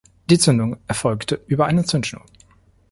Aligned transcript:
Die 0.31 0.39
Zündung 0.39 0.77
erfolgte 0.87 1.39
über 1.45 1.67
eine 1.67 1.85
Zündschnur. 1.85 2.25